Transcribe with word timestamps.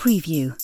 Preview. 0.00 0.56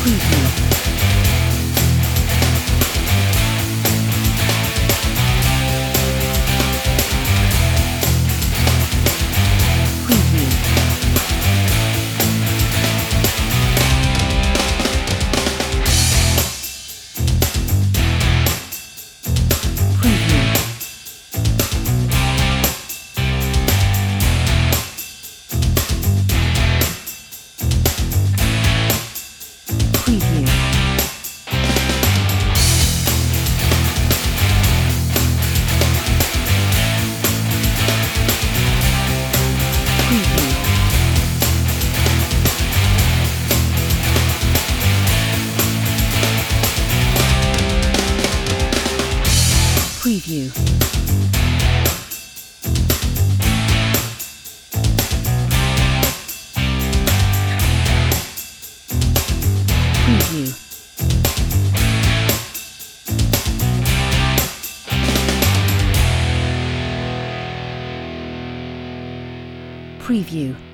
Preview. 0.00 0.39
Preview. 50.10 50.50
Preview. 60.02 60.50
Preview. 70.00 70.69